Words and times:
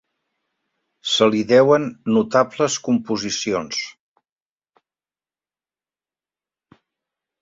Se 1.15 1.25
l'hi 1.33 1.41
deuen 1.51 1.85
notables 2.15 2.77
composicions. 2.87 3.83